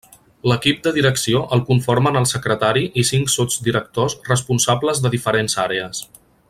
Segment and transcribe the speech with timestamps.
[0.51, 6.07] L'equip de direcció el conformen el secretari i cinc sotsdirectors responsables de diferents àrees.